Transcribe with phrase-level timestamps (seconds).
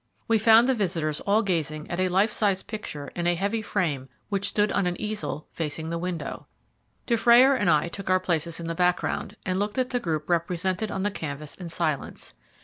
[0.27, 4.09] We found the visitors all gazing at a life sized picture in a heavy frame
[4.29, 6.47] which stood on an easel facing the window.
[7.05, 10.89] Dufrayer and I took our places in the background, and looked at the group represented
[10.89, 12.33] on the canvas in silence.